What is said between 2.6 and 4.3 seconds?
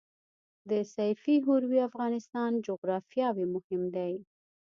جغرافیاوي مفهوم دی.